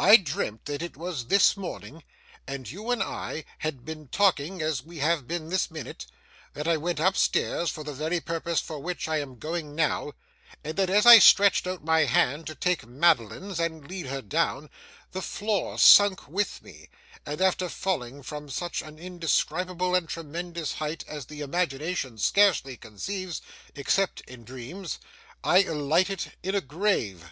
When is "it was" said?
0.82-1.26